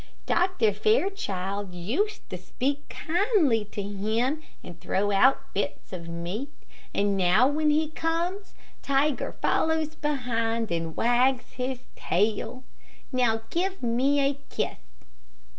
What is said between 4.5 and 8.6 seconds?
and throw out bits of meat, and now when he comes,